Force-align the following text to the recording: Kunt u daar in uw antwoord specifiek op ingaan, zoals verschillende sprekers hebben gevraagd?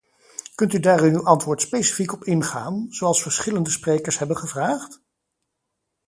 Kunt 0.55 0.73
u 0.73 0.79
daar 0.79 1.03
in 1.05 1.13
uw 1.13 1.25
antwoord 1.25 1.61
specifiek 1.61 2.13
op 2.13 2.23
ingaan, 2.23 2.85
zoals 2.89 3.21
verschillende 3.21 3.69
sprekers 3.69 4.17
hebben 4.19 4.37
gevraagd? 4.37 5.01